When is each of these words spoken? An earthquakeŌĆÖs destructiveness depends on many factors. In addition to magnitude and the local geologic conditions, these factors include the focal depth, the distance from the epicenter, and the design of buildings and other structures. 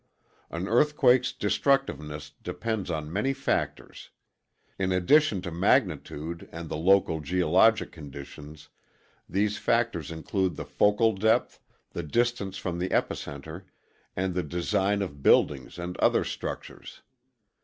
An 0.49 0.65
earthquakeŌĆÖs 0.65 1.37
destructiveness 1.37 2.31
depends 2.41 2.89
on 2.89 3.13
many 3.13 3.33
factors. 3.33 4.09
In 4.79 4.91
addition 4.91 5.43
to 5.43 5.51
magnitude 5.51 6.49
and 6.51 6.69
the 6.69 6.75
local 6.75 7.19
geologic 7.19 7.91
conditions, 7.91 8.69
these 9.29 9.59
factors 9.59 10.09
include 10.09 10.55
the 10.55 10.65
focal 10.65 11.13
depth, 11.13 11.59
the 11.91 12.01
distance 12.01 12.57
from 12.57 12.79
the 12.79 12.89
epicenter, 12.89 13.65
and 14.15 14.33
the 14.33 14.41
design 14.41 15.03
of 15.03 15.21
buildings 15.21 15.77
and 15.77 15.95
other 15.97 16.23
structures. 16.23 17.03